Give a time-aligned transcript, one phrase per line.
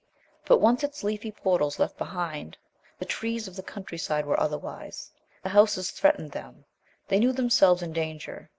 [0.45, 2.57] But, once its leafy portals left behind,
[2.97, 5.11] the trees of the countryside were otherwise.
[5.43, 6.65] The houses threatened them;
[7.07, 8.49] they knew themselves in danger.